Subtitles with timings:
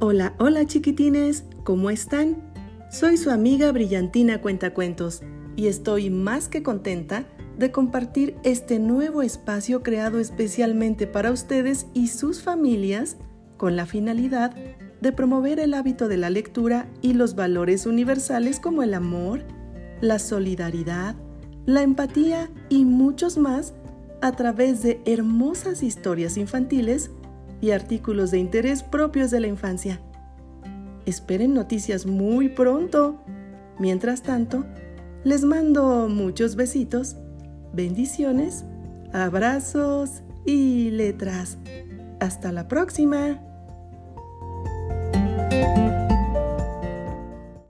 [0.00, 2.36] Hola, hola chiquitines, ¿cómo están?
[2.88, 5.22] Soy su amiga Brillantina Cuentacuentos
[5.56, 7.26] y estoy más que contenta
[7.58, 13.16] de compartir este nuevo espacio creado especialmente para ustedes y sus familias
[13.56, 14.54] con la finalidad
[15.00, 19.42] de promover el hábito de la lectura y los valores universales como el amor,
[20.00, 21.16] la solidaridad,
[21.66, 23.74] la empatía y muchos más
[24.20, 27.10] a través de hermosas historias infantiles
[27.60, 30.00] y artículos de interés propios de la infancia.
[31.06, 33.22] Esperen noticias muy pronto.
[33.78, 34.64] Mientras tanto,
[35.24, 37.16] les mando muchos besitos,
[37.72, 38.64] bendiciones,
[39.12, 41.58] abrazos y letras.
[42.20, 43.40] Hasta la próxima.